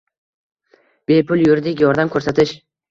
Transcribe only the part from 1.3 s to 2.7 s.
yuridik yordam ko'rsatish